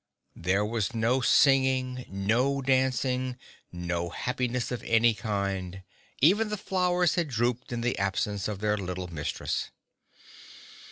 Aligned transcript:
There 0.35 0.65
was 0.65 0.95
no 0.95 1.21
singing, 1.21 2.05
nor 2.09 2.63
dancing—no 2.63 4.09
happiness 4.09 4.71
of 4.71 4.81
any 4.81 5.13
kind. 5.13 5.83
Even 6.21 6.49
the 6.49 6.57
flowers 6.57 7.13
had 7.13 7.27
drooped 7.27 7.71
in 7.71 7.81
the 7.81 7.99
absence 7.99 8.47
of 8.47 8.61
their 8.61 8.77
little 8.77 9.09
Mistress. 9.13 9.69